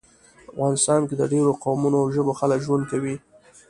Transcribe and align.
افغانستان 0.51 1.01
کې 1.07 1.15
د 1.17 1.23
ډیرو 1.31 1.51
قومونو 1.63 1.97
او 2.01 2.07
ژبو 2.15 2.31
خلک 2.39 2.59
ژوند 2.65 2.83
کوي 2.91 3.15